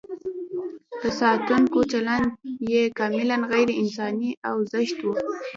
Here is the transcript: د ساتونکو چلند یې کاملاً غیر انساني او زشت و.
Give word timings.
د 1.01 1.03
ساتونکو 1.19 1.79
چلند 1.91 2.29
یې 2.71 2.83
کاملاً 2.99 3.37
غیر 3.51 3.69
انساني 3.81 4.31
او 4.49 4.55
زشت 4.71 4.97
و. 5.03 5.07